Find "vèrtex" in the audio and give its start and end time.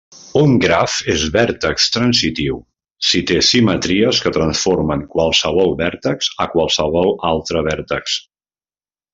5.85-6.33, 7.73-8.21